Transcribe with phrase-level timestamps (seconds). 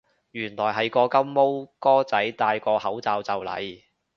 [0.31, 3.83] 原來係個金毛哥仔戴個口罩就嚟